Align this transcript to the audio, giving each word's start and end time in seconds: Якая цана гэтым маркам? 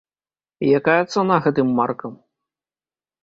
Якая 0.77 1.01
цана 1.15 1.35
гэтым 1.47 1.67
маркам? 1.79 2.13